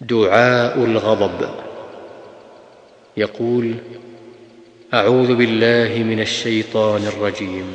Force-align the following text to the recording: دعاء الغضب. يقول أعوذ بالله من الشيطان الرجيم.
دعاء 0.00 0.84
الغضب. 0.84 1.48
يقول 3.16 3.74
أعوذ 4.94 5.34
بالله 5.34 6.02
من 6.02 6.20
الشيطان 6.20 7.06
الرجيم. 7.06 7.66